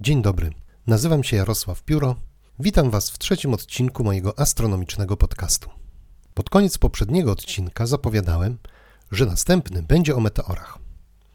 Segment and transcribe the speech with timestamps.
[0.00, 0.50] Dzień dobry,
[0.86, 2.16] nazywam się Jarosław Pióro.
[2.58, 5.70] Witam Was w trzecim odcinku mojego astronomicznego podcastu.
[6.34, 8.58] Pod koniec poprzedniego odcinka zapowiadałem,
[9.10, 10.78] że następny będzie o meteorach.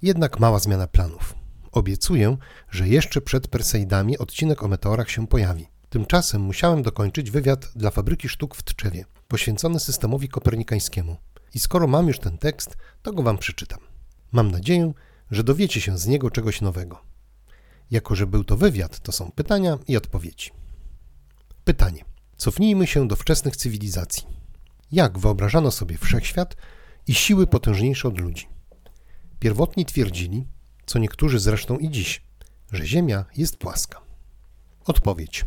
[0.01, 1.35] Jednak mała zmiana planów.
[1.71, 2.37] Obiecuję,
[2.69, 5.67] że jeszcze przed Perseidami odcinek o meteorach się pojawi.
[5.89, 11.17] Tymczasem musiałem dokończyć wywiad dla Fabryki Sztuk w Tczewie, poświęcony systemowi kopernikańskiemu.
[11.53, 13.79] I skoro mam już ten tekst, to go Wam przeczytam.
[14.31, 14.93] Mam nadzieję,
[15.31, 17.10] że dowiecie się z niego czegoś nowego.
[17.91, 20.49] Jako, że był to wywiad, to są pytania i odpowiedzi.
[21.63, 22.05] Pytanie.
[22.37, 24.27] Cofnijmy się do wczesnych cywilizacji.
[24.91, 26.55] Jak wyobrażano sobie wszechświat
[27.07, 28.47] i siły potężniejsze od ludzi?
[29.39, 30.47] Pierwotni twierdzili,
[30.85, 32.23] co niektórzy zresztą i dziś,
[32.71, 34.01] że Ziemia jest płaska.
[34.85, 35.45] Odpowiedź.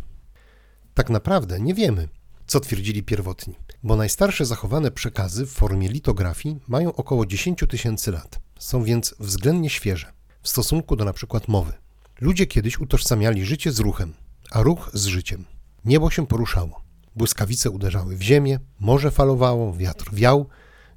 [0.95, 2.09] Tak naprawdę nie wiemy,
[2.47, 8.41] co twierdzili pierwotni, bo najstarsze zachowane przekazy w formie litografii mają około 10 tysięcy lat.
[8.59, 11.41] Są więc względnie świeże w stosunku do np.
[11.49, 11.84] mowy.
[12.21, 14.15] Ludzie kiedyś utożsamiali życie z ruchem,
[14.51, 15.45] a ruch z życiem.
[15.85, 16.85] Niebo się poruszało.
[17.17, 20.49] Błyskawice uderzały w ziemię, morze falowało, wiatr wiał,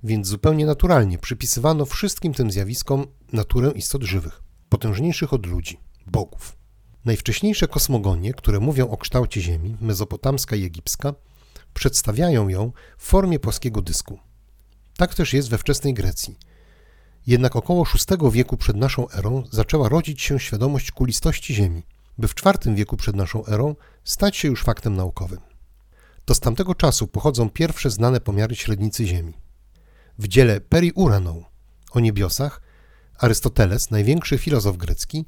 [0.04, 6.58] więc zupełnie naturalnie przypisywano wszystkim tym zjawiskom naturę istot żywych, potężniejszych od ludzi, bogów.
[7.06, 11.14] Najwcześniejsze kosmogonie, które mówią o kształcie Ziemi, mezopotamska i egipska,
[11.74, 14.20] przedstawiają ją w formie płaskiego dysku.
[14.98, 16.38] Tak też jest we wczesnej Grecji.
[17.28, 21.84] Jednak około VI wieku przed naszą erą zaczęła rodzić się świadomość kulistości Ziemi,
[22.18, 25.40] by w IV wieku przed naszą erą stać się już faktem naukowym.
[26.26, 29.34] To z tamtego czasu pochodzą pierwsze znane pomiary średnicy Ziemi.
[30.20, 31.44] W dziele Periuraną
[31.92, 32.62] o niebiosach
[33.18, 35.26] Arystoteles, największy filozof grecki,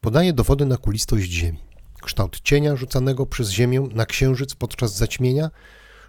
[0.00, 1.58] podaje dowody na kulistość Ziemi.
[2.02, 5.50] Kształt cienia rzucanego przez Ziemię na Księżyc podczas zaćmienia,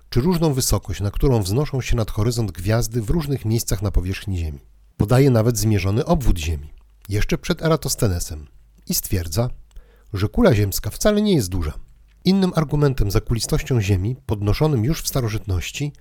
[0.10, 4.38] czy różną wysokość, na którą wznoszą się nad horyzont gwiazdy w różnych miejscach na powierzchni
[4.38, 4.77] Ziemi.
[4.98, 6.74] Podaje nawet zmierzony obwód Ziemi,
[7.10, 8.48] jeszcze przed Eratosthenesem,
[8.88, 9.50] i stwierdza,
[10.14, 11.74] że kula ziemska wcale nie jest duża.
[12.26, 15.94] Innym argumentem za kulistością Ziemi, podnoszonym już w starożytności,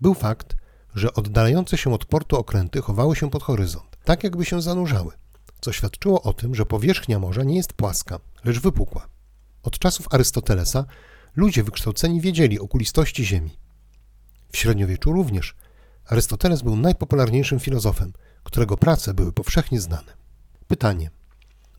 [0.00, 0.56] był fakt,
[0.94, 5.12] że oddalające się od portu okręty chowały się pod horyzont, tak jakby się zanurzały,
[5.60, 9.08] co świadczyło o tym, że powierzchnia morza nie jest płaska, lecz wypukła.
[9.62, 10.84] Od czasów Arystotelesa
[11.36, 13.56] ludzie wykształceni wiedzieli o kulistości Ziemi.
[14.52, 15.54] W średniowieczu również
[16.06, 18.12] Arystoteles był najpopularniejszym filozofem,
[18.44, 20.12] którego prace były powszechnie znane.
[20.66, 21.10] Pytanie.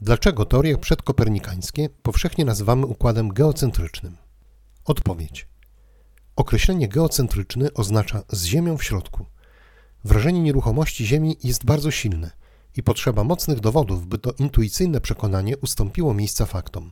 [0.02, 4.18] Dlaczego teorie przedkopernikańskie powszechnie nazywamy układem geocentrycznym?
[4.86, 5.48] Odpowiedź.
[6.36, 9.26] Określenie geocentryczny oznacza z Ziemią w środku.
[10.04, 12.32] Wrażenie nieruchomości Ziemi jest bardzo silne
[12.78, 16.92] i potrzeba mocnych dowodów, by to intuicyjne przekonanie ustąpiło miejsca faktom.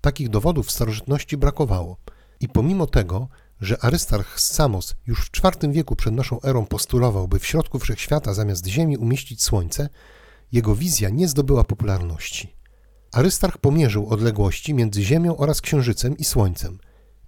[0.00, 1.96] Takich dowodów w starożytności brakowało
[2.40, 3.28] i pomimo tego,
[3.60, 7.78] że Arystarch z Samos już w IV wieku przed naszą erą postulował, by w środku
[7.78, 9.88] wszechświata zamiast Ziemi umieścić Słońce,
[10.52, 12.56] jego wizja nie zdobyła popularności.
[13.12, 16.78] Arystarch pomierzył odległości między Ziemią oraz Księżycem i Słońcem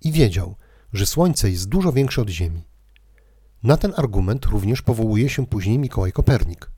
[0.01, 0.57] i wiedział,
[0.93, 2.69] że Słońce jest dużo większe od Ziemi.
[3.63, 6.71] Na ten argument również powołuje się później Mikołaj Kopernik.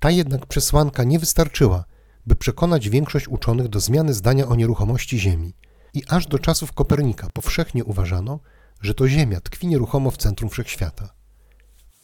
[0.00, 1.84] Ta jednak przesłanka nie wystarczyła,
[2.26, 5.54] by przekonać większość uczonych do zmiany zdania o nieruchomości Ziemi
[5.94, 8.40] i aż do czasów Kopernika powszechnie uważano,
[8.80, 11.14] że to Ziemia tkwi nieruchomo w centrum wszechświata.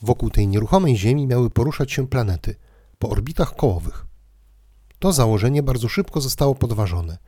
[0.03, 2.55] Wokół tej nieruchomej Ziemi miały poruszać się planety
[2.99, 4.07] po orbitach kołowych.
[4.99, 7.19] To założenie bardzo szybko zostało podważone.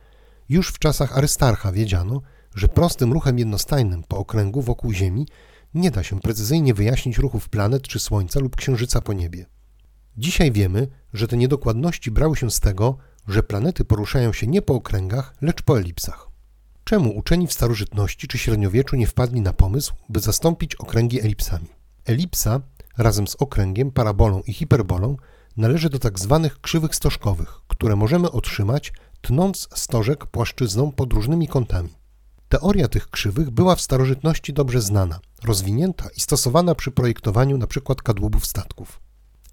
[0.49, 2.21] Już w czasach Arystarcha wiedziano,
[2.55, 5.27] że prostym ruchem jednostajnym po okręgu wokół Ziemi
[5.73, 9.45] nie da się precyzyjnie wyjaśnić ruchów planet czy Słońca lub Księżyca po niebie.
[10.17, 12.97] Dzisiaj wiemy, że te niedokładności brały się z tego,
[13.27, 16.26] że planety poruszają się nie po okręgach, lecz po elipsach.
[16.87, 21.67] Czemu uczeni w starożytności czy średniowieczu nie wpadli na pomysł, by zastąpić okręgi elipsami?
[22.05, 22.61] Elipsa
[22.97, 25.17] razem z okręgiem, parabolą i hiperbolą
[25.57, 31.89] należy do tak zwanych krzywych stożkowych, które możemy otrzymać tnąc stożek płaszczyzną pod różnymi kątami.
[32.49, 37.95] Teoria tych krzywych była w starożytności dobrze znana, rozwinięta i stosowana przy projektowaniu np.
[38.03, 38.99] kadłubów statków.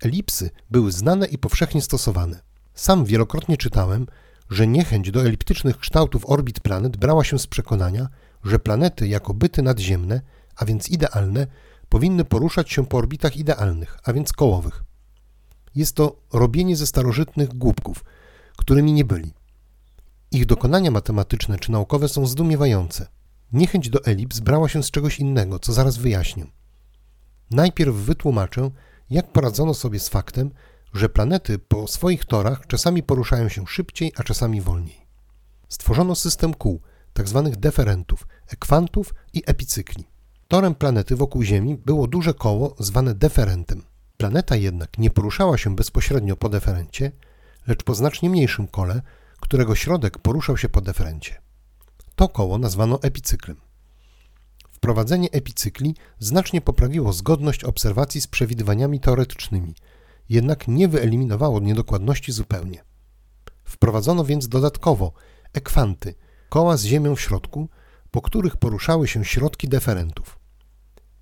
[0.00, 2.40] Elipsy były znane i powszechnie stosowane.
[2.74, 4.06] Sam wielokrotnie czytałem,
[4.50, 8.08] że niechęć do eliptycznych kształtów orbit planet brała się z przekonania,
[8.44, 10.20] że planety jako byty nadziemne,
[10.56, 11.46] a więc idealne,
[11.88, 14.84] powinny poruszać się po orbitach idealnych, a więc kołowych.
[15.74, 18.04] Jest to robienie ze starożytnych głupków,
[18.56, 19.34] którymi nie byli.
[20.30, 23.06] Ich dokonania matematyczne czy naukowe są zdumiewające.
[23.52, 26.46] Niechęć do elips brała się z czegoś innego, co zaraz wyjaśnię.
[27.50, 28.70] Najpierw wytłumaczę,
[29.10, 30.50] jak poradzono sobie z faktem,
[30.94, 35.06] że planety po swoich torach czasami poruszają się szybciej, a czasami wolniej.
[35.68, 36.80] Stworzono system kół,
[37.14, 37.42] tzw.
[37.44, 40.04] Tak deferentów, ekwantów i epicykli.
[40.48, 43.82] Torem planety wokół Ziemi było duże koło zwane deferentem.
[44.16, 47.12] Planeta jednak nie poruszała się bezpośrednio po deferencie,
[47.66, 49.02] lecz po znacznie mniejszym kole,
[49.40, 51.40] którego środek poruszał się po deferencie.
[52.16, 53.56] To koło nazwano epicyklem.
[54.70, 59.74] Wprowadzenie epicykli znacznie poprawiło zgodność obserwacji z przewidywaniami teoretycznymi,
[60.28, 62.84] jednak nie wyeliminowało niedokładności zupełnie.
[63.64, 65.12] Wprowadzono więc dodatkowo
[65.52, 66.14] ekwanty,
[66.48, 67.68] koła z ziemią w środku,
[68.10, 70.38] po których poruszały się środki deferentów.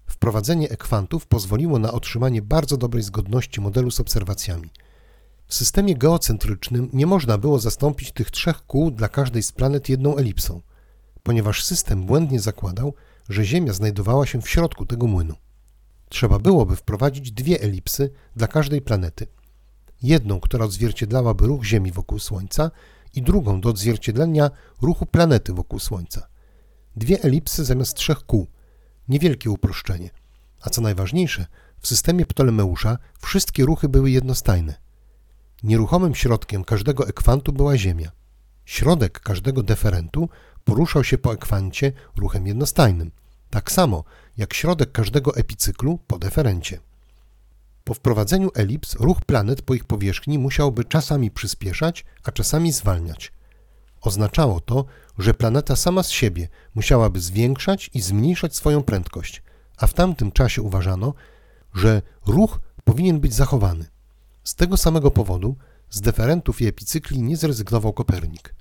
[0.06, 4.70] Wprowadzenie ekwantów pozwoliło na otrzymanie bardzo dobrej zgodności modelu z obserwacjami.
[5.46, 10.16] W systemie geocentrycznym nie można było zastąpić tych trzech kół dla każdej z planet jedną
[10.16, 10.60] elipsą,
[11.22, 12.94] ponieważ system błędnie zakładał,
[13.28, 15.34] że Ziemia znajdowała się w środku tego młynu.
[16.12, 19.26] Trzeba byłoby wprowadzić dwie elipsy dla każdej planety.
[20.02, 22.70] Jedną, która odzwierciedlałaby ruch Ziemi wokół Słońca
[23.14, 24.50] i drugą do odzwierciedlenia
[24.82, 26.26] ruchu planety wokół Słońca.
[26.96, 28.46] Dwie elipsy zamiast trzech kół.
[29.08, 30.10] Niewielkie uproszczenie.
[30.60, 31.46] A co najważniejsze,
[31.80, 34.74] w systemie Ptolemeusza wszystkie ruchy były jednostajne.
[35.62, 38.12] Nieruchomym środkiem każdego ekwantu była Ziemia.
[38.64, 40.28] Środek każdego deferentu
[40.64, 43.10] poruszał się po ekwancie ruchem jednostajnym,
[43.50, 44.04] tak samo
[44.36, 46.80] jak środek każdego epicyklu po deferencie.
[47.84, 53.32] Po wprowadzeniu elips ruch planet po ich powierzchni musiałby czasami przyspieszać, a czasami zwalniać.
[54.00, 54.84] Oznaczało to,
[55.18, 59.42] że planeta sama z siebie musiałaby zwiększać i zmniejszać swoją prędkość,
[59.76, 61.14] a w tamtym czasie uważano,
[61.74, 63.86] że ruch powinien być zachowany.
[64.44, 65.56] Z tego samego powodu
[65.90, 68.54] z deferentów i epicykli nie zrezygnował Kopernik.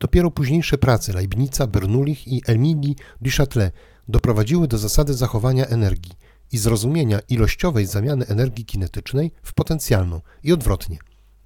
[0.00, 3.70] Dopiero późniejsze prace Leibnica, Bernoulli i Emilii du Châtelet
[4.10, 6.12] doprowadziły do zasady zachowania energii
[6.52, 10.98] i zrozumienia ilościowej zamiany energii kinetycznej w potencjalną i odwrotnie.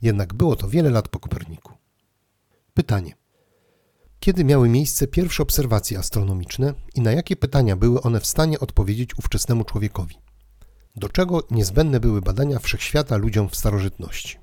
[0.02, 1.72] Jednak było to wiele lat po Koperniku.
[2.74, 3.14] Pytanie.
[4.20, 9.18] Kiedy miały miejsce pierwsze obserwacje astronomiczne i na jakie pytania były one w stanie odpowiedzieć
[9.18, 10.16] ówczesnemu człowiekowi?
[10.96, 14.38] Do czego niezbędne były badania wszechświata ludziom w starożytności?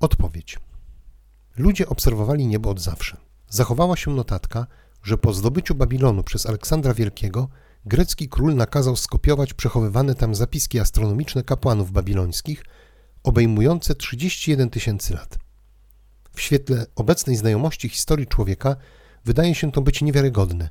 [0.00, 0.58] Odpowiedź.
[1.56, 3.16] Ludzie obserwowali niebo od zawsze.
[3.48, 4.66] Zachowała się notatka,
[5.04, 7.48] że po zdobyciu Babilonu przez Aleksandra Wielkiego
[7.86, 12.64] grecki król nakazał skopiować przechowywane tam zapiski astronomiczne kapłanów babilońskich,
[13.22, 15.38] obejmujące 31 tysięcy lat.
[16.34, 18.76] W świetle obecnej znajomości historii człowieka
[19.24, 20.68] wydaje się to być niewiarygodne,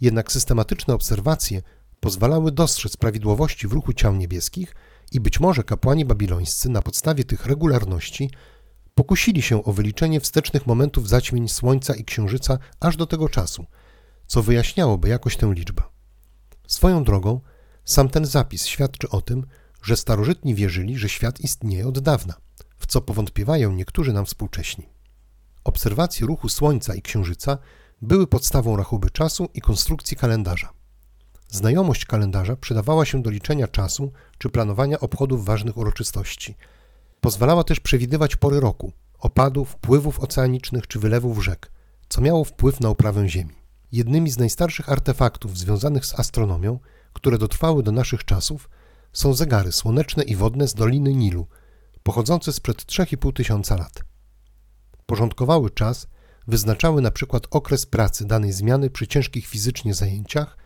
[0.00, 1.62] jednak systematyczne obserwacje
[2.00, 4.74] pozwalały dostrzec prawidłowości w ruchu ciał niebieskich
[5.12, 8.30] i być może kapłani babilońscy na podstawie tych regularności
[8.96, 13.66] pokusili się o wyliczenie wstecznych momentów zaćmień Słońca i Księżyca aż do tego czasu,
[14.26, 15.82] co wyjaśniałoby jakoś tę liczbę.
[16.66, 17.40] Swoją drogą,
[17.84, 19.46] sam ten zapis świadczy o tym,
[19.82, 22.34] że starożytni wierzyli, że świat istnieje od dawna,
[22.78, 24.88] w co powątpiewają niektórzy nam współcześni.
[25.64, 27.58] Obserwacje ruchu Słońca i Księżyca
[28.02, 30.72] były podstawą rachuby czasu i konstrukcji kalendarza.
[31.48, 36.54] Znajomość kalendarza przydawała się do liczenia czasu czy planowania obchodów ważnych uroczystości–
[37.20, 41.72] Pozwalała też przewidywać pory roku, opadów, wpływów oceanicznych czy wylewów rzek,
[42.08, 43.54] co miało wpływ na uprawę Ziemi.
[43.92, 46.78] Jednymi z najstarszych artefaktów związanych z astronomią,
[47.12, 48.70] które dotrwały do naszych czasów,
[49.12, 51.46] są zegary słoneczne i wodne z Doliny Nilu,
[52.02, 54.04] pochodzące sprzed 3,5 tysiąca lat.
[55.06, 56.06] Porządkowały czas,
[56.46, 60.56] wyznaczały na przykład okres pracy danej zmiany przy ciężkich fizycznie zajęciach,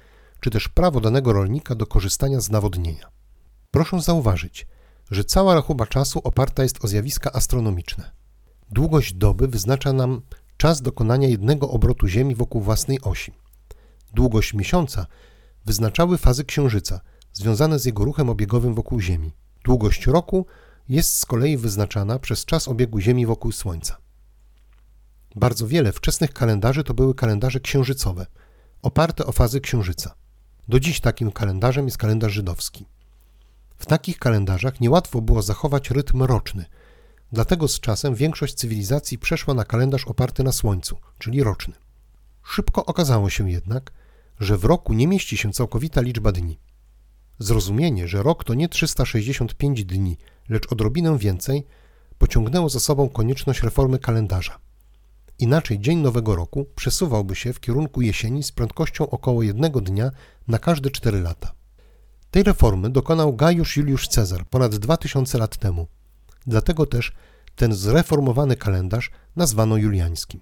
[0.41, 3.11] czy też prawo danego rolnika do korzystania z nawodnienia.
[3.71, 4.67] Proszę zauważyć,
[5.11, 8.11] że cała rachuba czasu oparta jest o zjawiska astronomiczne.
[8.71, 10.23] Długość doby wyznacza nam
[10.57, 13.33] czas dokonania jednego obrotu Ziemi wokół własnej osi.
[14.15, 15.07] Długość miesiąca
[15.67, 17.01] wyznaczały fazy księżyca,
[17.33, 19.33] związane z jego ruchem obiegowym wokół Ziemi.
[19.65, 20.47] Długość roku
[20.89, 23.97] jest z kolei wyznaczana przez czas obiegu Ziemi wokół Słońca.
[25.37, 28.27] Bardzo wiele wczesnych kalendarzy to były kalendarze księżycowe,
[28.83, 30.15] oparte o fazy księżyca.
[30.69, 32.87] Do dziś takim kalendarzem jest kalendarz żydowski.
[33.81, 36.65] W takich kalendarzach niełatwo było zachować rytm roczny,
[37.33, 41.75] dlatego z czasem większość cywilizacji przeszła na kalendarz oparty na Słońcu, czyli roczny.
[42.43, 43.93] Szybko okazało się jednak,
[44.41, 46.59] że w roku nie mieści się całkowita liczba dni.
[47.39, 50.17] Zrozumienie, że rok to nie 365 dni,
[50.49, 51.67] lecz odrobinę więcej,
[52.19, 54.59] pociągnęło za sobą konieczność reformy kalendarza.
[55.39, 60.11] Inaczej dzień Nowego Roku przesuwałby się w kierunku jesieni z prędkością około jednego dnia
[60.49, 61.60] na każde cztery lata.
[62.31, 65.87] Tej reformy dokonał Gajusz Juliusz Cezar ponad 2000 lat temu.
[66.47, 67.13] Dlatego też
[67.57, 70.41] ten zreformowany kalendarz nazwano juliańskim.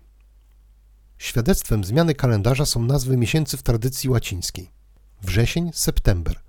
[1.19, 4.71] Świadectwem zmiany kalendarza są nazwy miesięcy w tradycji łacińskiej.
[5.23, 6.41] Wrzesień, september,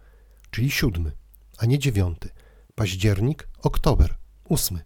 [0.52, 1.12] czyli siódmy,
[1.58, 2.30] a nie dziewiąty,
[2.76, 4.82] październik, oktober, ósmy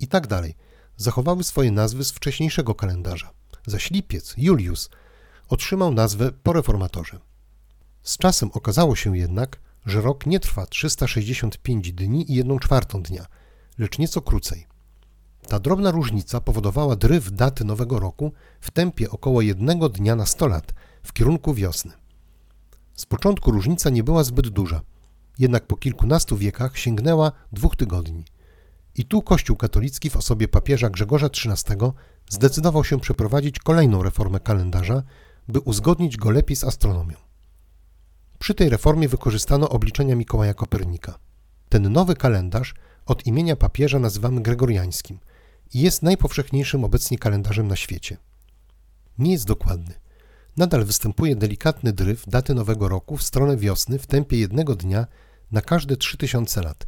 [0.00, 0.54] i tak dalej,
[0.96, 3.30] zachowały swoje nazwy z wcześniejszego kalendarza,
[3.66, 4.90] zaś lipiec, Julius,
[5.48, 7.18] otrzymał nazwę po reformatorze.
[8.02, 13.26] Z czasem okazało się jednak, że rok nie trwa 365 dni i 1 czwartą dnia,
[13.78, 14.66] lecz nieco krócej.
[15.48, 20.46] Ta drobna różnica powodowała dryf daty nowego roku w tempie około jednego dnia na 100
[20.46, 21.92] lat w kierunku wiosny.
[22.94, 24.80] Z początku różnica nie była zbyt duża,
[25.38, 28.24] jednak po kilkunastu wiekach sięgnęła dwóch tygodni.
[28.94, 31.90] I tu Kościół katolicki w osobie papieża Grzegorza XIII
[32.30, 35.02] zdecydował się przeprowadzić kolejną reformę kalendarza,
[35.48, 37.25] by uzgodnić go lepiej z astronomią.
[38.38, 41.18] Przy tej reformie wykorzystano obliczenia Mikołaja Kopernika.
[41.68, 42.74] Ten nowy kalendarz
[43.06, 45.18] od imienia papieża nazywamy gregoriańskim
[45.74, 48.16] i jest najpowszechniejszym obecnie kalendarzem na świecie.
[49.18, 49.94] Nie jest dokładny.
[50.56, 55.06] Nadal występuje delikatny dryf daty nowego roku w stronę wiosny w tempie jednego dnia
[55.52, 56.86] na każde 3000 lat,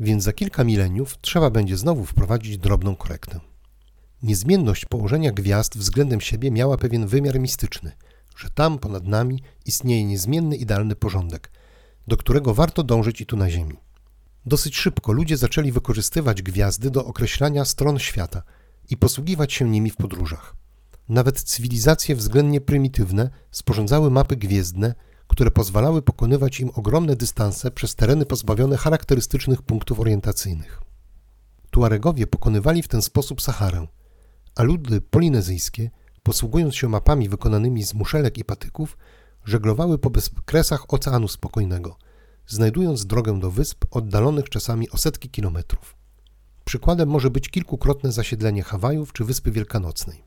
[0.00, 3.40] więc za kilka mileniów trzeba będzie znowu wprowadzić drobną korektę.
[4.22, 7.92] Niezmienność położenia gwiazd względem siebie miała pewien wymiar mistyczny,
[8.36, 11.50] że tam ponad nami istnieje niezmienny idealny porządek,
[12.06, 13.76] do którego warto dążyć i tu na Ziemi.
[14.46, 18.42] Dosyć szybko ludzie zaczęli wykorzystywać gwiazdy do określania stron świata
[18.90, 20.56] i posługiwać się nimi w podróżach.
[21.08, 24.94] Nawet cywilizacje względnie prymitywne sporządzały mapy gwiezdne,
[25.26, 30.82] które pozwalały pokonywać im ogromne dystanse przez tereny pozbawione charakterystycznych punktów orientacyjnych.
[31.70, 33.86] Tuaregowie pokonywali w ten sposób Saharę,
[34.54, 35.90] a ludy polinezyjskie,
[36.26, 38.98] posługując się mapami wykonanymi z muszelek i patyków,
[39.44, 41.96] żeglowały po bezkresach Oceanu Spokojnego–
[42.46, 45.96] znajdując drogę do wysp oddalonych czasami o setki kilometrów.
[46.64, 50.24] Przykładem może być kilkukrotne zasiedlenie Hawajów czy Wyspy Wielkanocnej.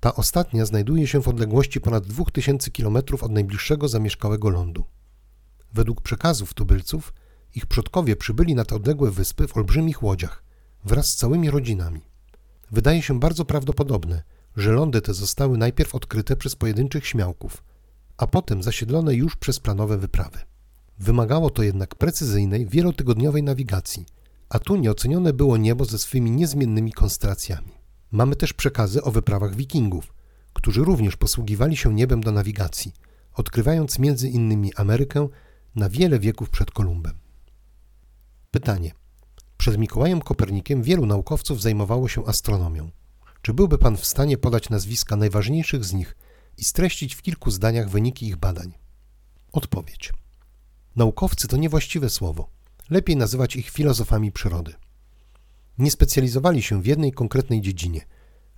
[0.00, 4.84] Ta ostatnia znajduje się w odległości ponad 2000 km od najbliższego zamieszkałego lądu.
[5.72, 7.12] Według przekazów tubylców,
[7.54, 10.44] ich przodkowie przybyli na te odległe wyspy w olbrzymich łodziach,
[10.84, 12.00] wraz z całymi rodzinami.
[12.70, 14.22] Wydaje się bardzo prawdopodobne,
[14.56, 17.64] że lądy te zostały najpierw odkryte przez pojedynczych śmiałków,
[18.16, 20.38] a potem zasiedlone już przez planowe wyprawy.
[20.98, 24.06] Wymagało to jednak precyzyjnej, wielotygodniowej nawigacji,
[24.48, 27.72] a tu nieocenione było niebo ze swymi niezmiennymi koncentracjami.
[28.12, 30.14] Mamy też przekazy o wyprawach wikingów,
[30.52, 32.92] którzy również posługiwali się niebem do nawigacji,
[33.34, 35.28] odkrywając między innymi Amerykę
[35.74, 37.14] na wiele wieków przed Kolumbem.
[38.50, 38.92] Pytanie.
[39.56, 42.90] Przed Mikołajem Kopernikiem wielu naukowców zajmowało się astronomią.
[43.44, 46.16] Czy byłby Pan w stanie podać nazwiska najważniejszych z nich
[46.58, 48.72] i streścić w kilku zdaniach wyniki ich badań?
[49.52, 50.12] Odpowiedź.
[50.96, 52.48] Naukowcy to niewłaściwe słowo.
[52.90, 54.74] Lepiej nazywać ich filozofami przyrody.
[55.78, 58.00] Nie specjalizowali się w jednej konkretnej dziedzinie.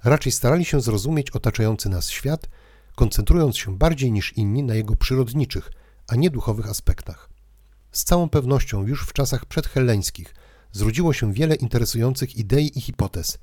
[0.04, 2.48] Raczej starali się zrozumieć otaczający nas świat,
[2.94, 5.72] koncentrując się bardziej niż inni na jego przyrodniczych,
[6.08, 7.30] a nie duchowych aspektach.
[7.92, 10.34] Z całą pewnością już w czasach przedhelleńskich
[10.72, 13.38] zrodziło się wiele interesujących idei i hipotez,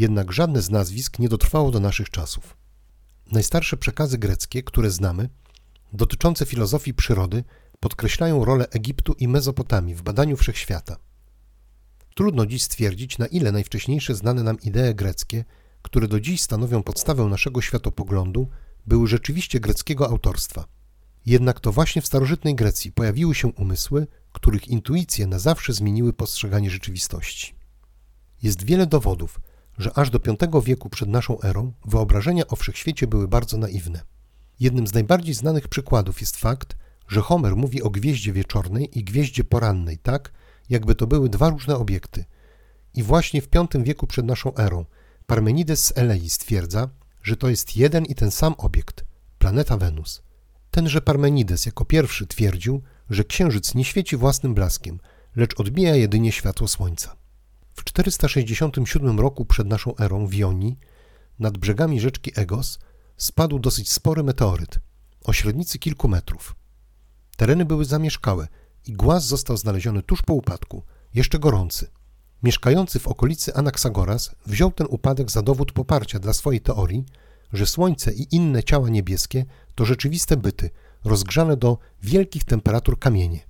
[0.00, 2.56] jednak żadne z nazwisk nie dotrwało do naszych czasów.
[3.32, 5.28] Najstarsze przekazy greckie, które znamy,
[5.92, 7.44] dotyczące filozofii przyrody,
[7.80, 10.96] podkreślają rolę Egiptu i Mezopotamii w badaniu wszechświata.
[12.14, 15.44] Trudno dziś stwierdzić, na ile najwcześniejsze znane nam idee greckie,
[15.82, 18.48] które do dziś stanowią podstawę naszego światopoglądu,
[18.86, 20.64] były rzeczywiście greckiego autorstwa.
[21.26, 26.70] Jednak to właśnie w starożytnej Grecji pojawiły się umysły, których intuicje na zawsze zmieniły postrzeganie
[26.70, 27.54] rzeczywistości.
[28.42, 29.40] Jest wiele dowodów,
[29.80, 34.02] że aż do V wieku przed naszą erą wyobrażenia o wszechświecie były bardzo naiwne.
[34.60, 36.76] Jednym z najbardziej znanych przykładów jest fakt,
[37.08, 40.32] że Homer mówi o gwieździe wieczornej i gwieździe porannej tak,
[40.68, 42.24] jakby to były dwa różne obiekty.
[42.94, 44.84] I właśnie w V wieku przed naszą erą
[45.26, 46.88] Parmenides z Elei stwierdza,
[47.22, 49.04] że to jest jeden i ten sam obiekt
[49.38, 50.22] planeta Wenus.
[50.70, 54.98] Tenże Parmenides jako pierwszy twierdził, że księżyc nie świeci własnym blaskiem,
[55.36, 57.19] lecz odbija jedynie światło słońca.
[57.74, 60.78] W 467 roku przed naszą erą w Jonii,
[61.38, 62.78] nad brzegami rzeczki Egos,
[63.16, 64.80] spadł dosyć spory meteoryt
[65.24, 66.54] o średnicy kilku metrów.
[67.36, 68.48] Tereny były zamieszkałe
[68.86, 70.82] i głaz został znaleziony tuż po upadku,
[71.14, 71.90] jeszcze gorący.
[72.42, 77.04] Mieszkający w okolicy Anaxagoras wziął ten upadek za dowód poparcia dla swojej teorii,
[77.52, 80.70] że Słońce i inne ciała niebieskie to rzeczywiste byty,
[81.04, 83.40] rozgrzane do wielkich temperatur kamienie.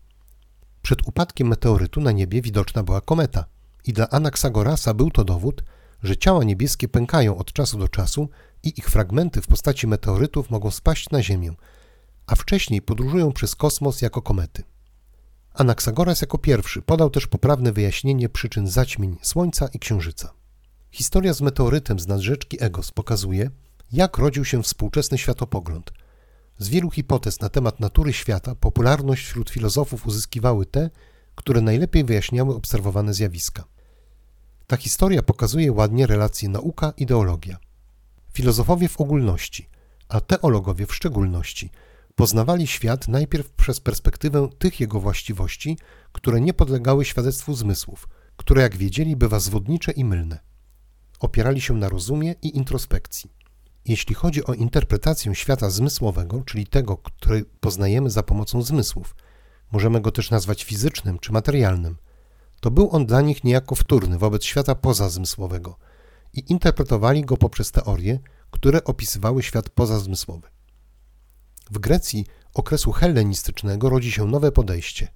[0.82, 3.44] Przed upadkiem meteorytu na niebie widoczna była kometa
[3.84, 5.62] i dla Anaxagorasa był to dowód,
[6.02, 8.28] że ciała niebieskie pękają od czasu do czasu
[8.62, 11.52] i ich fragmenty w postaci meteorytów mogą spaść na Ziemię,
[12.26, 14.62] a wcześniej podróżują przez kosmos jako komety.
[15.54, 20.32] Anaxagoras jako pierwszy podał też poprawne wyjaśnienie przyczyn zaćmień Słońca i Księżyca.
[20.90, 23.50] Historia z meteorytem z nadrzeczki Egos pokazuje,
[23.92, 25.92] jak rodził się współczesny światopogląd.
[26.58, 30.90] Z wielu hipotez na temat natury świata popularność wśród filozofów uzyskiwały te,
[31.40, 33.64] które najlepiej wyjaśniały obserwowane zjawiska.
[34.66, 37.56] Ta historia pokazuje ładnie relacje nauka-ideologia.
[38.32, 39.68] Filozofowie w ogólności,
[40.08, 41.70] a teologowie w szczególności–
[42.20, 45.78] Poznawali świat najpierw przez perspektywę tych jego właściwości,
[46.12, 50.38] które nie podlegały świadectwu zmysłów, które jak wiedzieli bywa zwodnicze i mylne.
[51.20, 53.32] opierali się na rozumie i introspekcji.
[53.84, 59.14] Jeśli chodzi o interpretację świata zmysłowego, czyli tego, który poznajemy za pomocą zmysłów,
[59.72, 61.96] możemy go też nazwać fizycznym czy materialnym,
[62.60, 65.76] to był on dla nich niejako wtórny wobec świata pozazmysłowego
[66.32, 68.18] i interpretowali go poprzez teorie,
[68.50, 70.48] które opisywały świat pozazmysłowy.
[71.70, 75.08] W Grecji okresu hellenistycznego rodzi się nowe podejście.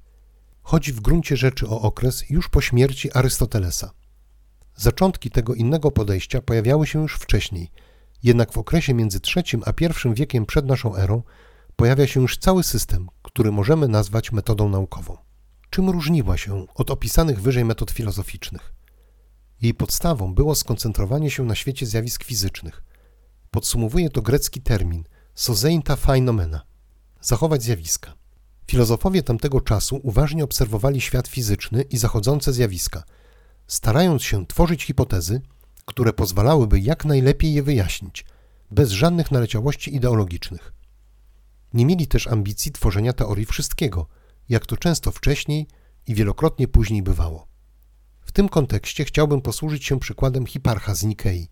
[0.62, 3.90] Chodzi w gruncie rzeczy o okres już po śmierci Arystotelesa.
[4.76, 7.70] Zaczątki tego innego podejścia pojawiały się już wcześniej–
[8.24, 11.22] jednak w okresie między III a I wiekiem przed naszą erą
[11.76, 15.16] pojawia się już cały system, który możemy nazwać metodą naukową.
[15.70, 18.74] Czym różniła się od opisanych wyżej metod filozoficznych?
[19.62, 22.82] Jej podstawą było skoncentrowanie się na świecie zjawisk fizycznych.
[23.50, 25.04] Podsumowuje to grecki termin
[25.34, 26.60] sozeinta phenomena
[27.20, 28.14] zachować zjawiska.
[28.66, 33.02] Filozofowie tamtego czasu uważnie obserwowali świat fizyczny i zachodzące zjawiska,
[33.66, 35.40] starając się tworzyć hipotezy,
[35.84, 38.24] które pozwalałyby jak najlepiej je wyjaśnić,
[38.70, 40.72] bez żadnych naleciałości ideologicznych.
[41.74, 44.06] Nie mieli też ambicji tworzenia teorii wszystkiego,
[44.48, 45.66] jak to często wcześniej
[46.06, 47.46] i wielokrotnie później bywało.
[48.20, 51.48] W tym kontekście chciałbym posłużyć się przykładem Hiparcha z Nikei,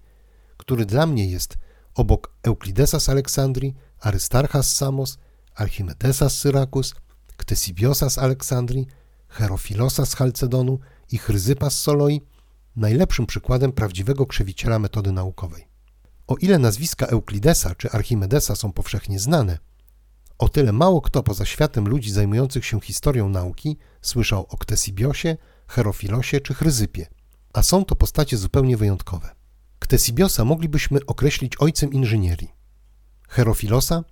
[0.57, 1.59] który dla mnie jest
[1.95, 5.19] obok Euklidesa z Aleksandrii, Arystarcha z Samos,
[5.55, 6.95] Archimedesa z Syrakus,
[7.37, 8.87] Ktesibiosa z Aleksandrii,
[9.29, 10.79] Herofilosa z Chalcedonu
[11.13, 12.21] i Chryzypa z Soloi
[12.77, 15.69] najlepszym przykładem prawdziwego krzewiciela metody naukowej.
[16.27, 19.59] O ile nazwiska Euklidesa czy Archimedesa są powszechnie znane,
[20.39, 25.37] o tyle mało kto poza światem ludzi zajmujących się historią nauki słyszał o Ktesibiosie,
[25.67, 27.07] Herofilosie czy Chryzypie,
[27.53, 29.31] a są to postacie zupełnie wyjątkowe.
[29.79, 32.53] Ktesibiosa moglibyśmy określić ojcem inżynierii,
[33.29, 34.05] Herofilosa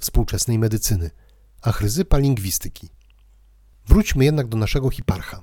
[0.00, 1.10] współczesnej medycyny,
[1.62, 2.88] a Chryzypa lingwistyki.
[3.86, 5.42] Wróćmy jednak do naszego hiparcha.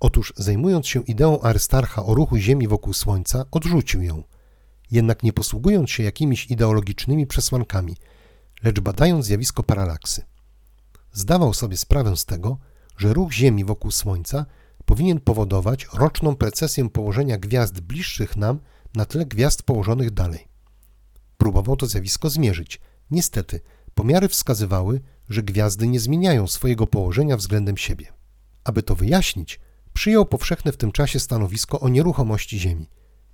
[0.00, 4.22] Otóż zajmując się ideą Arystarcha o ruchu Ziemi wokół Słońca, odrzucił ją,
[4.90, 7.96] jednak nie posługując się jakimiś ideologicznymi przesłankami,
[8.62, 10.24] lecz badając zjawisko paralaksy.
[11.12, 12.58] Zdawał sobie sprawę z tego,
[12.96, 14.46] że ruch Ziemi wokół Słońca
[14.84, 18.60] powinien powodować roczną precesję położenia gwiazd bliższych nam
[18.94, 20.48] na tle gwiazd położonych dalej.
[21.38, 22.80] Próbował to zjawisko zmierzyć.
[23.10, 23.60] Niestety,
[23.94, 28.12] pomiary wskazywały, że gwiazdy nie zmieniają swojego położenia względem siebie.
[28.64, 29.60] Aby to wyjaśnić,
[29.92, 32.88] Przyjął powszechne w tym czasie stanowisko o nieruchomości Ziemi.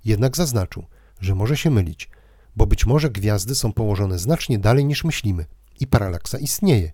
[0.05, 0.85] Jednak zaznaczył,
[1.19, 2.09] że może się mylić,
[2.57, 5.45] bo być może gwiazdy są położone znacznie dalej niż myślimy
[5.79, 6.91] i paralaksa istnieje.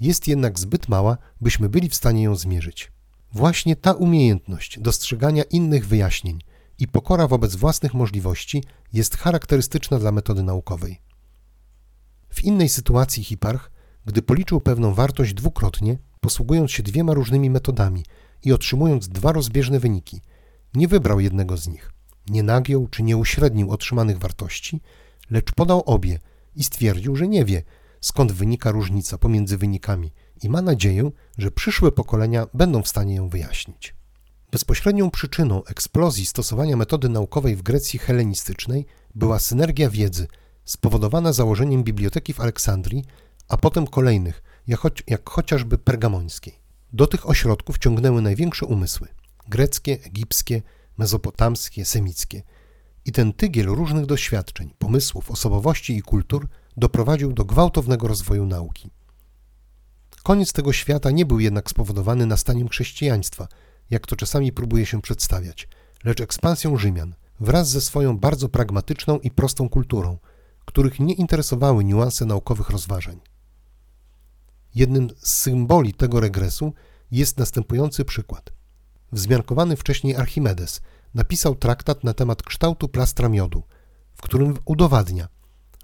[0.00, 2.92] Jest jednak zbyt mała, byśmy byli w stanie ją zmierzyć.
[3.32, 6.38] Właśnie ta umiejętność dostrzegania innych wyjaśnień
[6.78, 11.00] i pokora wobec własnych możliwości jest charakterystyczna dla metody naukowej.
[12.28, 13.70] W innej sytuacji Hiparch,
[14.06, 18.04] gdy policzył pewną wartość dwukrotnie, posługując się dwiema różnymi metodami–
[18.44, 20.20] i otrzymując dwa rozbieżne wyniki,
[20.74, 21.90] nie wybrał jednego z nich,
[22.28, 24.80] nie nagiął czy nie uśrednił otrzymanych wartości,
[25.30, 26.18] lecz podał obie
[26.56, 27.62] i stwierdził, że nie wie,
[28.00, 33.28] skąd wynika różnica pomiędzy wynikami i ma nadzieję, że przyszłe pokolenia będą w stanie ją
[33.28, 33.94] wyjaśnić.
[34.52, 40.26] Bezpośrednią przyczyną eksplozji stosowania metody naukowej w Grecji helenistycznej była synergia wiedzy
[40.64, 43.04] spowodowana założeniem biblioteki w Aleksandrii,
[43.48, 46.54] a potem kolejnych, jak, choć, jak chociażby pergamońskiej.
[46.92, 49.08] Do tych ośrodków ciągnęły największe umysły
[49.48, 50.62] greckie, egipskie,
[50.98, 52.42] mezopotamskie, semickie.
[53.04, 58.90] I ten tygiel różnych doświadczeń, pomysłów, osobowości i kultur doprowadził do gwałtownego rozwoju nauki.
[60.22, 63.48] Koniec tego świata nie był jednak spowodowany nastaniem chrześcijaństwa,
[63.90, 65.68] jak to czasami próbuje się przedstawiać,
[66.04, 70.18] lecz ekspansją Rzymian wraz ze swoją bardzo pragmatyczną i prostą kulturą,
[70.64, 73.20] których nie interesowały niuanse naukowych rozważań.
[74.74, 76.72] Jednym z symboli tego regresu
[77.10, 78.52] jest następujący przykład.
[79.12, 80.80] Wzmiankowany wcześniej Archimedes
[81.14, 83.62] napisał traktat na temat kształtu plastra miodu,
[84.14, 85.28] w którym udowadnia,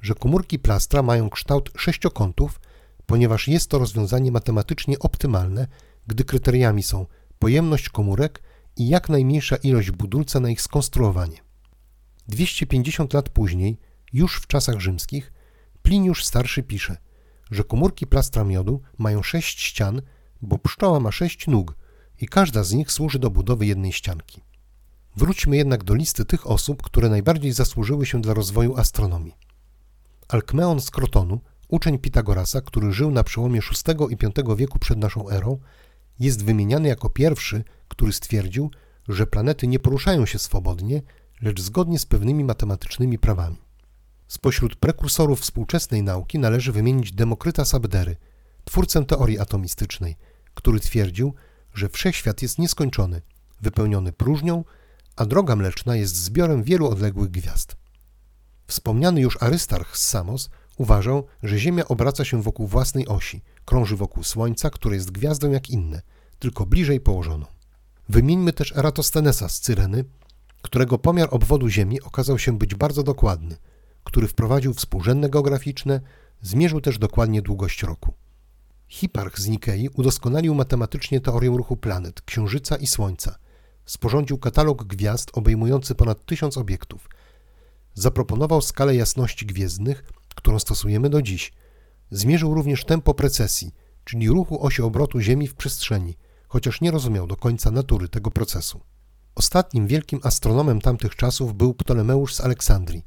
[0.02, 2.60] że komórki plastra mają kształt sześciokątów,
[3.06, 5.66] ponieważ jest to rozwiązanie matematycznie optymalne,
[6.06, 7.06] gdy kryteriami są
[7.38, 8.42] pojemność komórek
[8.76, 11.38] i jak najmniejsza ilość budulca na ich skonstruowanie.
[12.28, 13.78] 250 lat później,
[14.12, 15.32] już w czasach rzymskich,
[15.82, 16.96] Pliniusz Starszy pisze–
[17.50, 20.02] że komórki plastra miodu mają sześć ścian,
[20.42, 21.74] bo pszczoła ma sześć nóg
[22.20, 24.40] i każda z nich służy do budowy jednej ścianki.
[25.18, 29.34] Wróćmy jednak do listy tych osób, które najbardziej zasłużyły się dla rozwoju astronomii.
[30.28, 35.30] Alkmeon z Krotonu, uczeń Pitagorasa, który żył na przełomie VI i V wieku przed naszą
[35.30, 35.58] erą,
[36.20, 38.70] jest wymieniany jako pierwszy, który stwierdził,
[39.08, 41.02] że planety nie poruszają się swobodnie,
[41.42, 43.58] lecz zgodnie z pewnymi matematycznymi prawami.
[44.28, 48.16] Spośród prekursorów współczesnej nauki należy wymienić Demokryta Sabdery,
[48.64, 50.16] twórcę teorii atomistycznej,
[50.54, 51.34] który twierdził,
[51.74, 53.22] że wszechświat jest nieskończony,
[53.60, 54.64] wypełniony próżnią,
[55.18, 57.76] a droga mleczna jest zbiorem wielu odległych gwiazd.
[58.66, 64.24] Wspomniany już Arystarch z Samos uważał, że Ziemia obraca się wokół własnej osi, krąży wokół
[64.24, 66.02] Słońca, które jest gwiazdą jak inne,
[66.38, 67.46] tylko bliżej położoną.
[68.08, 70.04] Wymieńmy też Eratosthenesa z Cyreny,
[70.62, 73.56] którego pomiar obwodu Ziemi okazał się być bardzo dokładny,
[74.04, 76.00] który wprowadził współrzędne geograficzne,
[76.42, 78.14] zmierzył też dokładnie długość roku.
[78.88, 83.38] Hiparch z Nikei udoskonalił matematycznie teorię ruchu planet, Księżyca i Słońca.
[83.88, 87.08] Sporządził katalog gwiazd obejmujący ponad tysiąc obiektów.
[87.94, 91.52] Zaproponował skalę jasności gwiezdnych, którą stosujemy do dziś.
[92.10, 93.74] Zmierzył również tempo precesji,
[94.04, 96.16] czyli ruchu osi obrotu Ziemi w przestrzeni,
[96.48, 98.80] chociaż nie rozumiał do końca natury tego procesu.
[99.34, 103.04] Ostatnim wielkim astronomem tamtych czasów był Ptolemeusz z Aleksandrii,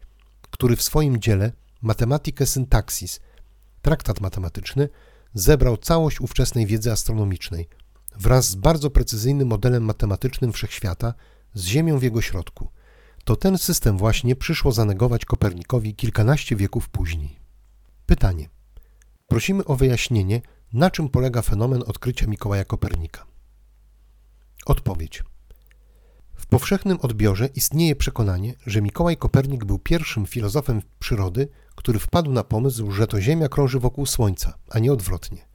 [0.52, 3.20] który w swoim dziele Mathematica Syntaxis,
[3.82, 4.90] traktat matematyczny,
[5.34, 7.68] zebrał całość ówczesnej wiedzy astronomicznej
[8.16, 11.14] wraz z bardzo precyzyjnym modelem matematycznym wszechświata
[11.54, 12.70] z Ziemią w jego środku.
[13.24, 17.40] To ten system właśnie przyszło zanegować Kopernikowi kilkanaście wieków później.
[18.06, 18.50] Pytanie.
[19.28, 20.42] Prosimy o wyjaśnienie,
[20.74, 23.26] na czym polega fenomen odkrycia Mikołaja Kopernika.
[24.66, 25.24] Odpowiedź.
[26.36, 32.44] W powszechnym odbiorze istnieje przekonanie, że Mikołaj Kopernik był pierwszym filozofem przyrody, który wpadł na
[32.44, 35.48] pomysł, że to Ziemia krąży wokół Słońca, a nie odwrotnie.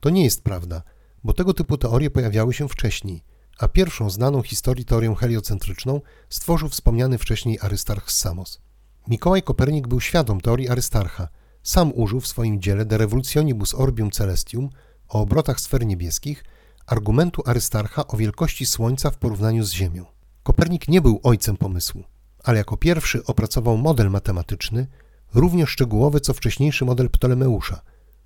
[0.00, 0.82] To nie jest prawda,
[1.24, 3.22] bo tego typu teorie pojawiały się wcześniej,
[3.58, 8.60] a pierwszą znaną historii teorię heliocentryczną stworzył wspomniany wcześniej Arystarch z Samos.
[9.08, 11.28] Mikołaj Kopernik był świadom teorii Arystarcha.
[11.62, 14.68] Sam użył w swoim dziele De Revolutionibus Orbium Celestium
[15.08, 16.44] o obrotach sfer niebieskich
[16.86, 20.04] argumentu Arystarcha o wielkości Słońca w porównaniu z Ziemią.
[20.42, 22.04] Kopernik nie był ojcem pomysłu,
[22.44, 24.86] ale jako pierwszy opracował model matematyczny,
[25.34, 27.82] równie szczegółowy co wcześniejszy model Ptolemeusza,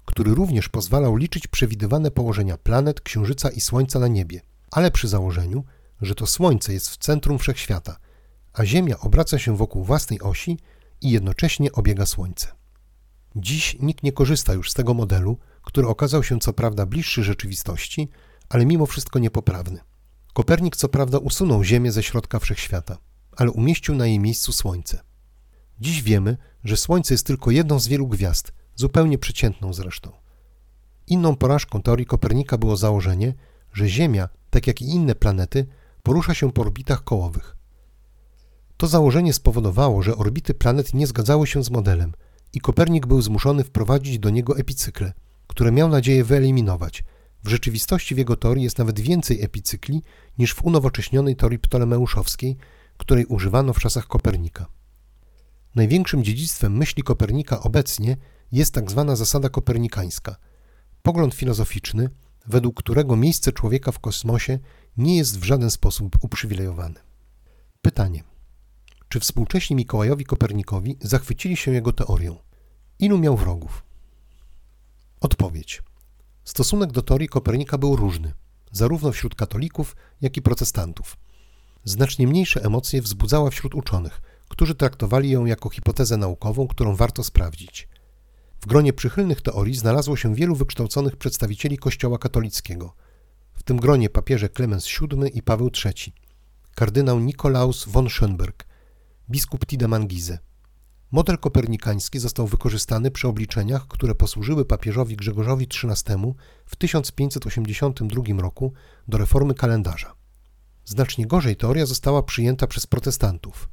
[0.07, 4.41] który również pozwalał liczyć przewidywane położenia planet, księżyca i Słońca na niebie,
[4.71, 5.65] ale przy założeniu,
[6.03, 7.97] że to Słońce jest w centrum wszechświata,
[8.53, 10.59] a Ziemia obraca się wokół własnej osi
[11.01, 12.49] i jednocześnie obiega Słońce.
[13.37, 18.09] Dziś nikt nie korzysta już z tego modelu, który okazał się co prawda bliższy rzeczywistości,
[18.49, 19.81] ale mimo wszystko niepoprawny.
[20.33, 22.99] Kopernik co prawda usunął Ziemię ze środka wszechświata,
[23.37, 25.01] ale umieścił na jej miejscu Słońce.
[25.81, 30.13] Dziś wiemy, że Słońce jest tylko jedną z wielu gwiazd, zupełnie przeciętną zresztą.
[31.07, 33.35] Inną porażką teorii Kopernika było założenie,
[33.73, 35.67] że Ziemia, tak jak i inne planety,
[36.03, 37.57] porusza się po orbitach kołowych.
[38.77, 42.13] To założenie spowodowało, że orbity planet nie zgadzały się z modelem
[42.53, 45.13] i Kopernik był zmuszony wprowadzić do niego epicykle,
[45.47, 47.03] które miał nadzieję wyeliminować–
[47.47, 50.03] w rzeczywistości w jego teorii jest nawet więcej epicykli
[50.39, 52.57] niż w unowocześnionej teorii ptolemeuszowskiej,
[52.97, 54.67] której używano w czasach Kopernika.
[55.75, 58.17] Największym dziedzictwem myśli Kopernika obecnie
[58.53, 60.37] jest tak zwana zasada kopernikańska,
[61.03, 62.11] pogląd filozoficzny,
[62.47, 64.59] według którego miejsce człowieka w kosmosie
[64.97, 67.01] nie jest w żaden sposób uprzywilejowane.
[67.83, 68.25] Pytanie.
[69.09, 72.37] Czy współcześni Mikołajowi Kopernikowi zachwycili się jego teorią?
[72.99, 73.85] Ilu miał wrogów?
[75.21, 75.83] Odpowiedź.
[76.45, 78.33] Stosunek do teorii Kopernika był różny,
[78.73, 81.17] zarówno wśród katolików, jak i protestantów.
[81.85, 87.89] Znacznie mniejsze emocje wzbudzała wśród uczonych, którzy traktowali ją jako hipotezę naukową, którą warto sprawdzić.
[88.67, 92.95] W gronie przychylnych teorii znalazło się wielu wykształconych przedstawicieli Kościoła katolickiego,
[93.55, 96.13] w tym gronie papieże Klemens VII i Paweł III,
[96.75, 98.65] kardynał Nikolaus von Schönberg,
[99.31, 100.39] biskup Tiedemann Gize,
[101.11, 106.35] Model kopernikański został wykorzystany przy obliczeniach, które posłużyły papieżowi Grzegorzowi XIII
[106.67, 108.73] w 1582 roku
[109.09, 110.15] do reformy kalendarza.
[110.85, 113.69] Znacznie gorzej teoria została przyjęta przez protestantów.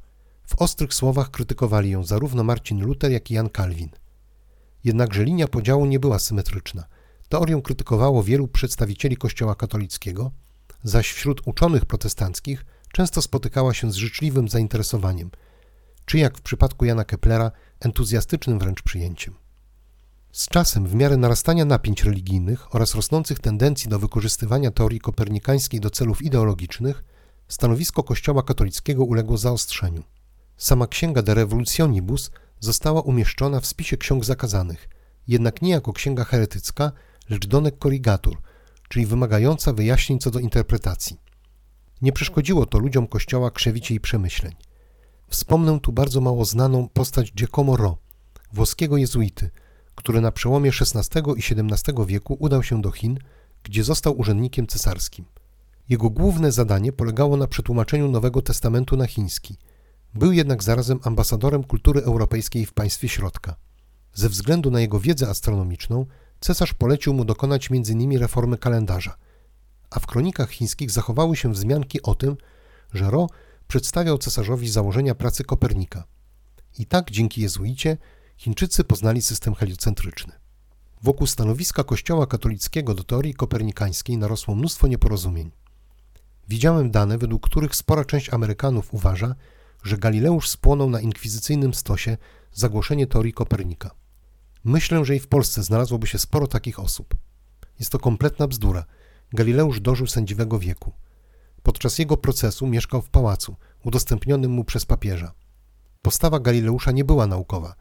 [0.46, 3.90] W ostrych słowach krytykowali ją zarówno Marcin Luther, jak i Jan Kalwin.
[4.84, 6.84] Jednakże linia podziału nie była symetryczna.
[7.28, 10.30] Teorię krytykowało wielu przedstawicieli Kościoła katolickiego,
[10.82, 15.30] zaś wśród uczonych protestanckich często spotykała się z życzliwym zainteresowaniem–
[16.04, 19.34] czy jak w przypadku Jana Keplera, entuzjastycznym wręcz przyjęciem.
[20.32, 25.90] Z czasem, w miarę narastania napięć religijnych oraz rosnących tendencji do wykorzystywania teorii kopernikańskiej do
[25.90, 27.04] celów ideologicznych,
[27.48, 30.02] stanowisko Kościoła katolickiego uległo zaostrzeniu.
[30.56, 32.30] Sama księga De Revolutionibus
[32.64, 34.88] została umieszczona w spisie ksiąg zakazanych,
[35.28, 36.92] jednak nie jako księga heretycka,
[37.30, 38.36] lecz donek corrigatur,
[38.88, 41.20] czyli wymagająca wyjaśnień co do interpretacji.
[42.02, 44.54] Nie przeszkodziło to ludziom Kościoła krzewić jej przemyśleń.
[45.28, 47.98] Wspomnę tu bardzo mało znaną postać Giacomo Ro,
[48.52, 49.50] włoskiego jezuity,
[49.94, 53.18] który na przełomie XVI i XVII wieku udał się do Chin,
[53.62, 55.24] gdzie został urzędnikiem cesarskim.
[55.88, 59.56] Jego główne zadanie polegało na przetłumaczeniu Nowego Testamentu na chiński.
[60.14, 63.56] Był jednak zarazem ambasadorem kultury europejskiej w państwie środka.
[64.14, 66.06] Ze względu na jego wiedzę astronomiczną,
[66.40, 68.18] cesarz polecił mu dokonać m.in.
[68.18, 69.16] reformy kalendarza,
[69.90, 72.36] a w kronikach chińskich zachowały się wzmianki o tym,
[72.92, 73.26] że Ro
[73.68, 76.04] przedstawiał cesarzowi założenia pracy Kopernika.
[76.78, 77.96] I tak dzięki jezuicie
[78.36, 80.32] Chińczycy poznali system heliocentryczny.
[81.02, 85.50] Wokół stanowiska Kościoła katolickiego do teorii kopernikańskiej narosło mnóstwo nieporozumień.
[86.48, 89.34] Widziałem dane, według których spora część Amerykanów uważa,
[89.84, 92.16] że Galileusz spłonął na inkwizycyjnym stosie
[92.52, 93.90] zagłoszenie teorii Kopernika.
[94.64, 97.14] Myślę, że i w Polsce znalazłoby się sporo takich osób.
[97.78, 98.84] Jest to kompletna bzdura.
[99.32, 100.92] Galileusz dożył sędziwego wieku.
[101.62, 105.32] Podczas jego procesu mieszkał w pałacu, udostępnionym mu przez papieża.
[106.02, 107.74] Postawa Galileusza nie była naukowa.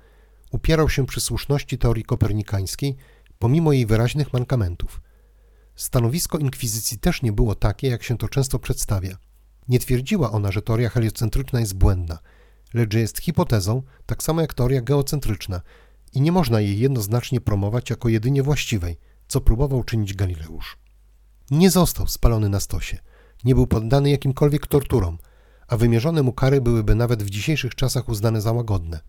[0.51, 2.95] Upierał się przy słuszności teorii kopernikańskiej,
[3.39, 5.01] pomimo jej wyraźnych mankamentów.
[5.75, 9.17] Stanowisko inkwizycji też nie było takie, jak się to często przedstawia.
[9.67, 12.19] Nie twierdziła ona, że teoria heliocentryczna jest błędna,
[12.73, 15.61] lecz że jest hipotezą, tak samo jak teoria geocentryczna
[16.13, 18.97] i nie można jej jednoznacznie promować jako jedynie właściwej,
[19.27, 20.77] co próbował czynić Galileusz.
[21.51, 22.99] Nie został spalony na stosie,
[23.43, 25.17] nie był poddany jakimkolwiek torturom,
[25.67, 28.99] a wymierzone mu kary byłyby nawet w dzisiejszych czasach uznane za łagodne.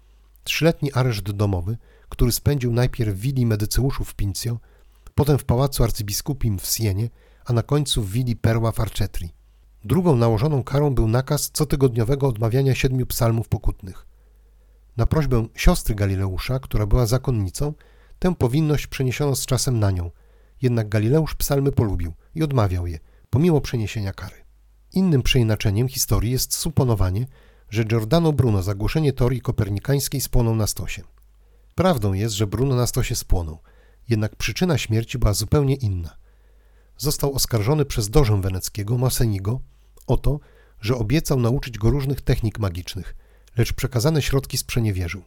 [0.44, 1.76] Trzyletni areszt domowy,
[2.08, 4.58] który spędził najpierw w willi medyceuszów w Pincio,
[5.14, 7.10] potem w pałacu arcybiskupim w Sienie,
[7.44, 9.43] a na końcu w willi Perła w.
[9.84, 14.06] Drugą nałożoną karą był nakaz cotygodniowego odmawiania siedmiu psalmów pokutnych.
[14.96, 17.74] Na prośbę siostry Galileusza, która była zakonnicą,
[18.18, 20.10] tę powinność przeniesiono z czasem na nią,
[20.62, 22.98] jednak Galileusz psalmy polubił i odmawiał je,
[23.30, 24.36] pomimo przeniesienia kary.
[24.92, 27.26] Innym przeinaczeniem historii jest suponowanie,
[27.70, 31.02] że Giordano Bruno za głoszenie teorii kopernikańskiej spłonął na stosie.
[31.74, 33.58] Prawdą jest, że Bruno na stosie spłonął,
[34.08, 36.23] jednak przyczyna śmierci była zupełnie inna.
[36.98, 39.60] Został oskarżony przez dożę weneckiego Masenigo
[40.06, 40.40] o to,
[40.80, 43.14] że obiecał nauczyć go różnych technik magicznych,
[43.56, 45.22] lecz przekazane środki sprzeniewierzył.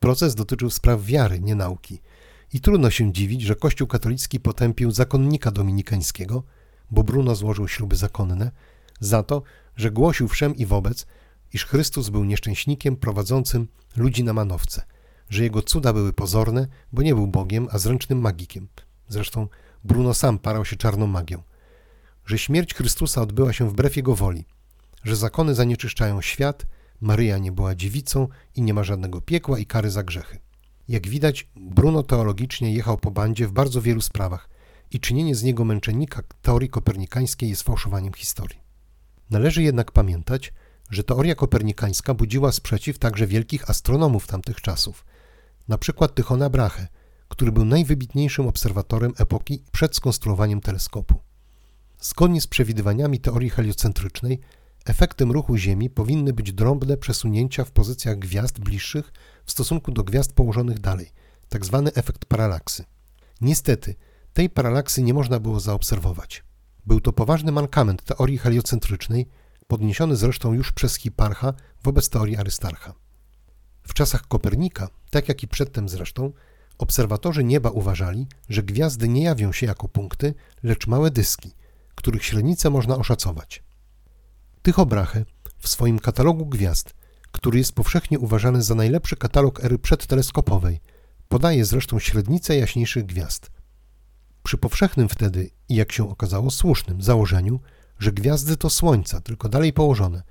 [0.00, 2.00] Proces dotyczył spraw wiary, nie nauki.
[2.52, 6.42] I trudno się dziwić, że Kościół katolicki potępił zakonnika dominikańskiego,
[6.90, 8.50] bo Bruno złożył śluby zakonne,
[9.00, 9.42] za to,
[9.76, 11.06] że głosił wszem i wobec,
[11.52, 14.82] iż Chrystus był nieszczęśnikiem prowadzącym ludzi na manowce,
[15.30, 18.68] że jego cuda były pozorne, bo nie był Bogiem, a zręcznym magikiem.
[19.08, 19.48] Zresztą
[19.84, 21.42] Bruno sam parał się czarną magią.
[22.26, 24.44] Że śmierć Chrystusa odbyła się wbrew jego woli,
[25.04, 26.66] że zakony zanieczyszczają świat,
[27.00, 30.38] Maryja nie była dziewicą i nie ma żadnego piekła i kary za grzechy.
[30.88, 34.48] Jak widać, Bruno teologicznie jechał po bandzie w bardzo wielu sprawach
[34.90, 38.60] i czynienie z niego męczennika teorii kopernikańskiej jest fałszowaniem historii.
[39.30, 40.52] Należy jednak pamiętać,
[40.90, 45.04] że teoria kopernikańska budziła sprzeciw także wielkich astronomów tamtych czasów,
[45.68, 46.88] na przykład Tychona Brahe,
[47.28, 51.14] który był najwybitniejszym obserwatorem epoki przed skonstruowaniem teleskopu.
[52.00, 54.40] Zgodnie z przewidywaniami teorii heliocentrycznej,
[54.84, 59.12] efektem ruchu Ziemi powinny być drobne przesunięcia w pozycjach gwiazd bliższych
[59.44, 61.10] w stosunku do gwiazd położonych dalej,
[61.48, 61.82] tzw.
[61.84, 62.84] Tak efekt paralaksy.
[63.40, 63.94] Niestety,
[64.32, 66.44] tej paralaksy nie można było zaobserwować.
[66.86, 69.28] Był to poważny mankament teorii heliocentrycznej,
[69.66, 72.94] podniesiony zresztą już przez Hiparcha wobec teorii Arystarcha.
[73.82, 76.32] W czasach Kopernika, tak jak i przedtem zresztą,
[76.78, 81.54] obserwatorzy nieba uważali, że gwiazdy nie jawią się jako punkty, lecz małe dyski,
[81.94, 83.62] których średnicę można oszacować.
[84.62, 85.24] Tycho Brahe
[85.58, 86.94] w swoim katalogu gwiazd,
[87.32, 90.80] który jest powszechnie uważany za najlepszy katalog ery przedteleskopowej,
[91.28, 93.50] podaje zresztą średnicę jaśniejszych gwiazd–
[94.48, 97.60] przy powszechnym wtedy i jak się okazało słusznym założeniu,
[97.98, 100.22] że gwiazdy to słońca, tylko dalej położone,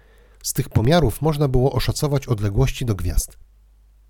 [0.43, 3.37] z tych pomiarów można było oszacować odległości do gwiazd.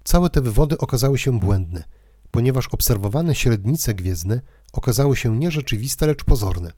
[0.04, 1.84] Całe te wywody okazały się błędne,
[2.32, 4.42] ponieważ obserwowane średnice gwiezdne
[4.74, 6.72] okazały się nierzeczywiste, lecz pozorne.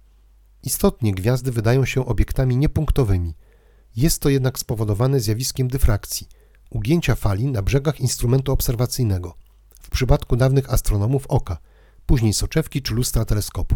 [0.64, 3.36] Istotnie gwiazdy wydają się obiektami niepunktowymi.
[3.96, 6.28] Jest to jednak spowodowane zjawiskiem dyfrakcji,
[6.70, 9.36] ugięcia fali na brzegach instrumentu obserwacyjnego,
[9.82, 11.58] w przypadku dawnych astronomów oka–
[12.10, 13.76] później soczewki czy lustra teleskopu.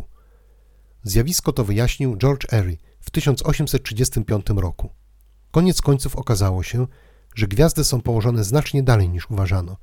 [1.03, 4.89] Zjawisko to wyjaśnił George Airy w 1835 roku.
[5.51, 6.87] Koniec końców okazało się,
[7.35, 9.77] że gwiazdy są położone znacznie dalej niż uważano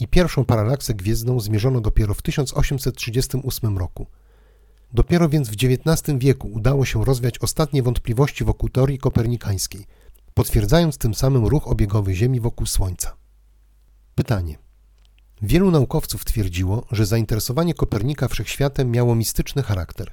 [0.00, 4.06] i pierwszą paralaksę gwiezdną zmierzono dopiero w 1838 roku.
[4.92, 9.86] Dopiero więc w XIX wieku udało się rozwiać ostatnie wątpliwości wokół teorii kopernikańskiej,
[10.34, 13.16] potwierdzając tym samym ruch obiegowy Ziemi wokół Słońca.
[14.14, 14.58] Pytanie.
[15.42, 20.12] Wielu naukowców twierdziło, że zainteresowanie Kopernika wszechświatem miało mistyczny charakter.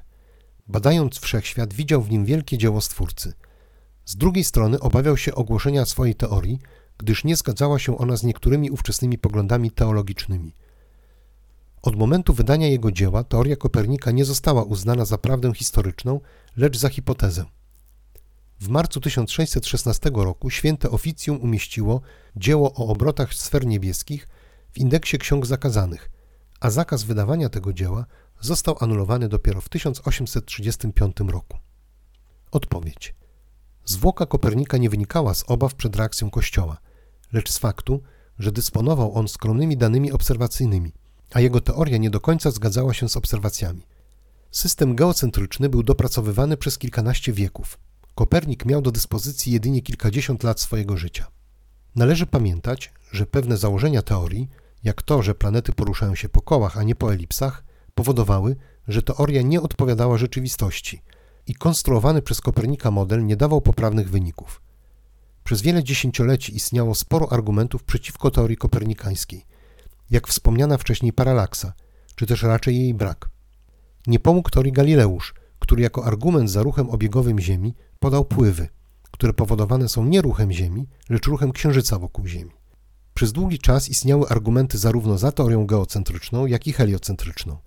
[0.67, 3.33] Badając wszechświat, widział w nim wielkie dzieło Stwórcy.
[4.05, 6.59] Z drugiej strony obawiał się ogłoszenia swojej teorii,
[7.01, 10.55] gdyż nie zgadzała się ona z niektórymi ówczesnymi poglądami teologicznymi.
[11.81, 16.19] Od momentu wydania jego dzieła teoria Kopernika nie została uznana za prawdę historyczną,
[16.57, 17.45] lecz za hipotezę.
[18.59, 22.01] W marcu 1616 roku święte oficjum umieściło
[22.35, 24.27] dzieło o obrotach sfer niebieskich–
[24.71, 26.09] w indeksie ksiąg zakazanych,
[26.59, 28.05] a zakaz wydawania tego dzieła
[28.39, 31.57] został anulowany dopiero w 1835 roku.
[32.51, 33.15] Odpowiedź.
[33.85, 36.77] Zwłoka Kopernika nie wynikała z obaw przed reakcją Kościoła,
[37.33, 38.01] lecz z faktu,
[38.39, 40.93] że dysponował on skromnymi danymi obserwacyjnymi,
[41.33, 43.81] a jego teoria nie do końca zgadzała się z obserwacjami.
[44.51, 47.79] System geocentryczny był dopracowywany przez kilkanaście wieków.
[48.15, 51.27] Kopernik miał do dyspozycji jedynie kilkadziesiąt lat swojego życia.
[51.95, 54.49] Należy pamiętać, że pewne założenia teorii,
[54.83, 57.63] jak to, że planety poruszają się po kołach, a nie po elipsach,
[57.95, 58.55] powodowały,
[58.87, 61.01] że teoria nie odpowiadała rzeczywistości
[61.47, 64.61] i konstruowany przez Kopernika model nie dawał poprawnych wyników.
[65.43, 69.45] Przez wiele dziesięcioleci istniało sporo argumentów przeciwko teorii kopernikańskiej,
[70.09, 71.73] jak wspomniana wcześniej paralaksa,
[72.15, 73.29] czy też raczej jej brak.
[74.07, 78.69] Nie pomógł teorii Galileusz, który jako argument za ruchem obiegowym Ziemi podał pływy,
[79.11, 82.51] które powodowane są nie ruchem Ziemi, lecz ruchem Księżyca wokół Ziemi.
[83.13, 87.57] Przez długi czas istniały argumenty zarówno za teorią geocentryczną, jak i heliocentryczną.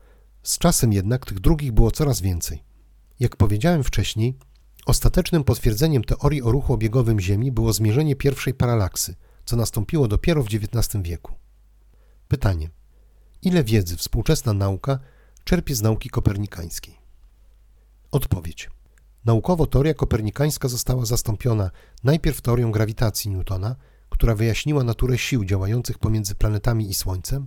[0.43, 2.63] Z czasem jednak tych drugich było coraz więcej.
[3.21, 4.37] Jak powiedziałem wcześniej,
[4.87, 10.47] ostatecznym potwierdzeniem teorii o ruchu obiegowym Ziemi było zmierzenie pierwszej paralaksy, co nastąpiło dopiero w
[10.47, 11.33] XIX wieku.
[12.29, 12.71] Pytanie:
[13.43, 14.99] ile wiedzy współczesna nauka
[15.45, 16.99] czerpie z nauki kopernikańskiej?
[18.11, 18.71] Odpowiedź.
[19.25, 21.71] Naukowo teoria kopernikańska została zastąpiona
[22.05, 23.77] najpierw teorią grawitacji Newtona,
[24.11, 27.47] która wyjaśniła naturę sił działających pomiędzy planetami i Słońcem,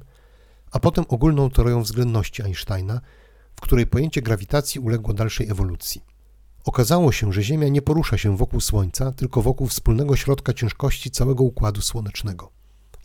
[0.71, 3.02] a potem ogólną teorią względności Einsteina,
[3.56, 6.16] w której pojęcie grawitacji uległo dalszej ewolucji.
[6.67, 11.43] Okazało się, że Ziemia nie porusza się wokół Słońca, tylko wokół wspólnego środka ciężkości całego
[11.43, 12.51] Układu Słonecznego.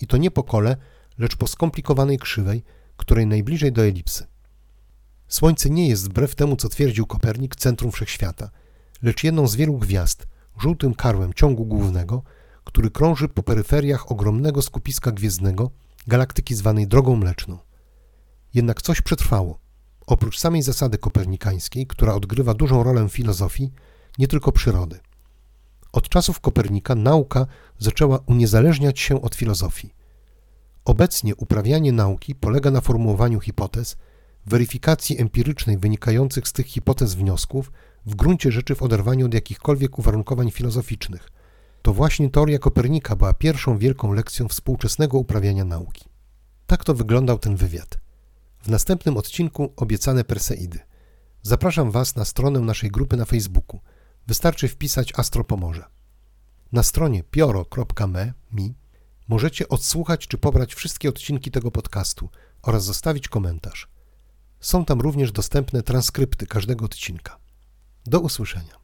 [0.00, 0.76] I to nie po kole,
[1.18, 2.62] lecz po skomplikowanej krzywej,
[2.96, 4.26] której najbliżej do elipsy.
[5.28, 8.50] Słońce nie jest, wbrew temu co twierdził Kopernik, centrum wszechświata,
[9.02, 10.26] lecz jedną z wielu gwiazd,
[10.60, 12.22] żółtym karłem ciągu głównego,
[12.64, 15.70] który krąży po peryferiach ogromnego skupiska gwiezdnego,
[16.06, 17.58] galaktyki zwanej Drogą Mleczną.
[18.54, 19.61] Jednak coś przetrwało.
[20.12, 23.72] Oprócz samej zasady kopernikańskiej, która odgrywa dużą rolę w filozofii,
[24.18, 25.00] nie tylko przyrody.
[25.92, 27.46] Od czasów Kopernika nauka
[27.78, 29.94] zaczęła uniezależniać się od filozofii.
[30.84, 33.96] Obecnie uprawianie nauki polega na formułowaniu hipotez,
[34.46, 37.72] weryfikacji empirycznej wynikających z tych hipotez wniosków,
[38.06, 41.28] w gruncie rzeczy w oderwaniu od jakichkolwiek uwarunkowań filozoficznych.
[41.82, 46.04] To właśnie teoria Kopernika była pierwszą wielką lekcją współczesnego uprawiania nauki.
[46.66, 48.02] Tak to wyglądał ten wywiad.
[48.62, 50.78] W następnym odcinku obiecane Perseidy.
[51.42, 53.80] Zapraszam Was na stronę naszej grupy na Facebooku.
[54.26, 55.84] Wystarczy wpisać Astro Pomoże.
[56.72, 58.74] Na stronie pioro.me mi
[59.28, 62.28] możecie odsłuchać czy pobrać wszystkie odcinki tego podcastu
[62.62, 63.88] oraz zostawić komentarz.
[64.60, 67.38] Są tam również dostępne transkrypty każdego odcinka.
[68.06, 68.81] Do usłyszenia.